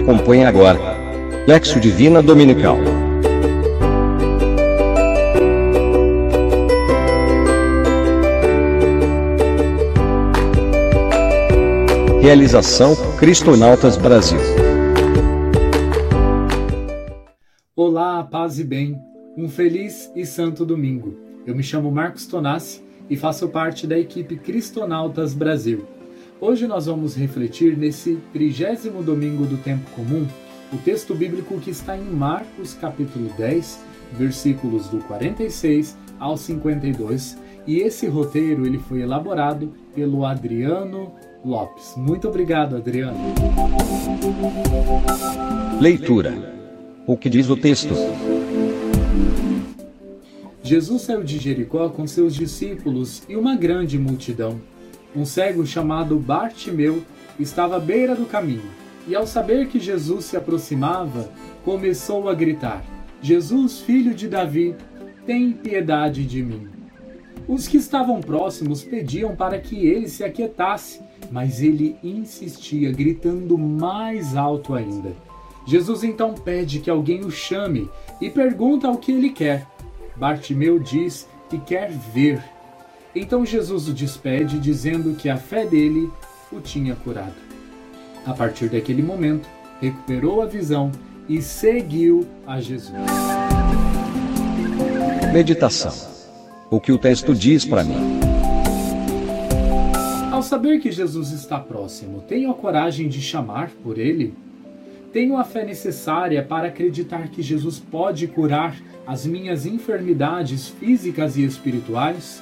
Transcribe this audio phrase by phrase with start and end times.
[0.00, 0.78] Acompanhe agora.
[1.46, 2.78] Lexo Divina Dominical.
[12.22, 14.38] Realização Cristonautas Brasil.
[17.76, 18.98] Olá, paz e bem.
[19.36, 21.14] Um feliz e santo domingo.
[21.46, 25.99] Eu me chamo Marcos Tonassi e faço parte da equipe Cristonautas Brasil.
[26.42, 30.26] Hoje nós vamos refletir nesse trigésimo domingo do tempo comum
[30.72, 33.78] o texto bíblico que está em Marcos capítulo 10,
[34.12, 37.36] versículos do 46 ao 52.
[37.66, 41.12] E esse roteiro ele foi elaborado pelo Adriano
[41.44, 41.92] Lopes.
[41.94, 43.18] Muito obrigado, Adriano.
[45.78, 46.32] Leitura.
[47.06, 47.92] O que diz o texto?
[50.62, 54.58] Jesus saiu de Jericó com seus discípulos e uma grande multidão.
[55.14, 57.02] Um cego chamado Bartimeu
[57.38, 58.70] estava à beira do caminho,
[59.08, 61.30] e ao saber que Jesus se aproximava,
[61.64, 62.84] começou a gritar:
[63.20, 64.76] Jesus, filho de Davi,
[65.26, 66.68] tem piedade de mim.
[67.48, 74.36] Os que estavam próximos pediam para que ele se aquietasse, mas ele insistia, gritando mais
[74.36, 75.12] alto ainda.
[75.66, 79.66] Jesus então pede que alguém o chame e pergunta o que ele quer.
[80.16, 82.42] Bartimeu diz que quer ver.
[83.14, 86.08] Então Jesus o despede, dizendo que a fé dele
[86.52, 87.34] o tinha curado.
[88.24, 89.48] A partir daquele momento,
[89.80, 90.92] recuperou a visão
[91.28, 92.94] e seguiu a Jesus.
[95.32, 95.92] Meditação.
[96.70, 98.20] O que o texto diz para mim?
[100.30, 104.34] Ao saber que Jesus está próximo, tenho a coragem de chamar por ele?
[105.12, 111.44] Tenho a fé necessária para acreditar que Jesus pode curar as minhas enfermidades físicas e
[111.44, 112.40] espirituais?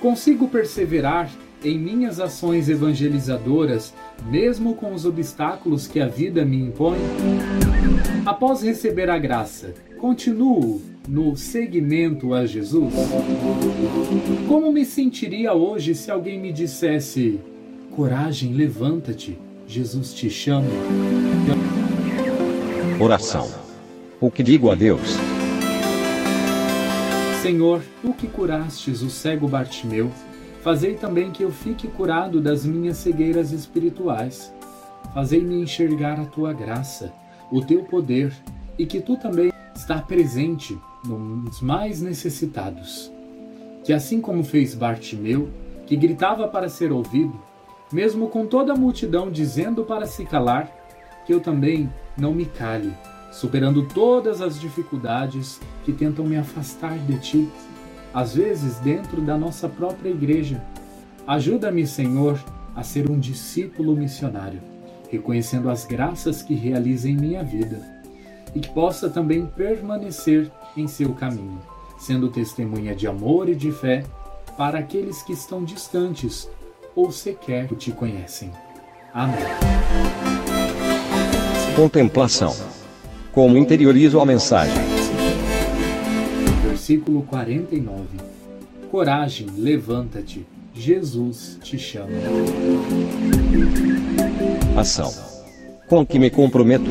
[0.00, 1.30] Consigo perseverar
[1.64, 3.92] em minhas ações evangelizadoras,
[4.30, 6.98] mesmo com os obstáculos que a vida me impõe?
[8.24, 12.94] Após receber a graça, continuo no seguimento a Jesus?
[14.46, 17.40] Como me sentiria hoje se alguém me dissesse:
[17.90, 20.68] Coragem, levanta-te, Jesus te chama?
[23.00, 23.48] Oração.
[24.20, 25.27] O que digo a Deus?
[27.42, 30.10] Senhor, tu que curastes o cego Bartimeu,
[30.60, 34.52] fazei também que eu fique curado das minhas cegueiras espirituais.
[35.14, 37.12] Fazei-me enxergar a tua graça,
[37.50, 38.34] o teu poder,
[38.76, 43.10] e que tu também está presente nos mais necessitados.
[43.84, 45.48] Que assim como fez Bartimeu,
[45.86, 47.40] que gritava para ser ouvido,
[47.92, 50.68] mesmo com toda a multidão dizendo para se calar,
[51.24, 52.92] que eu também não me cale,
[53.30, 57.48] superando todas as dificuldades que tentam me afastar de ti,
[58.12, 60.62] às vezes dentro da nossa própria igreja.
[61.26, 62.42] Ajuda-me, Senhor,
[62.74, 64.60] a ser um discípulo missionário,
[65.10, 67.80] reconhecendo as graças que realiza em minha vida
[68.54, 71.60] e que possa também permanecer em seu caminho,
[71.98, 74.04] sendo testemunha de amor e de fé
[74.56, 76.48] para aqueles que estão distantes
[76.94, 78.50] ou sequer te conhecem.
[79.12, 79.38] Amém.
[81.76, 82.77] Contemplação.
[83.38, 84.74] Como interiorizo a mensagem?
[86.66, 88.02] Versículo 49.
[88.90, 90.44] Coragem, levanta-te.
[90.74, 92.08] Jesus te chama.
[94.76, 95.14] Ação.
[95.86, 96.90] Com que me comprometo?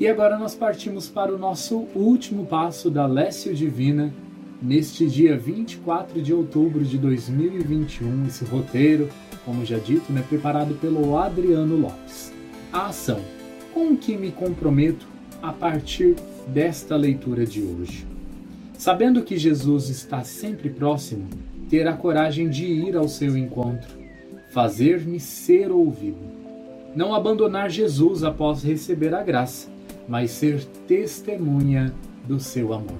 [0.00, 4.12] E agora nós partimos para o nosso último passo da Lécio Divina,
[4.60, 8.26] neste dia 24 de outubro de 2021.
[8.26, 9.08] Esse roteiro,
[9.44, 12.32] como já dito, é né, preparado pelo Adriano Lopes.
[12.72, 13.33] A ação.
[13.74, 15.06] Com que me comprometo
[15.42, 18.06] a partir desta leitura de hoje?
[18.78, 21.28] Sabendo que Jesus está sempre próximo,
[21.68, 23.90] ter a coragem de ir ao seu encontro,
[24.52, 26.32] fazer-me ser ouvido.
[26.96, 29.74] Não abandonar Jesus após receber a graça
[30.08, 31.92] mas ser testemunha
[32.24, 32.98] do seu amor.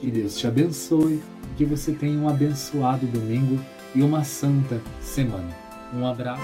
[0.00, 1.20] Que Deus te abençoe,
[1.56, 3.58] que você tenha um abençoado domingo
[3.94, 5.50] e uma santa semana.
[5.94, 6.42] Um abraço.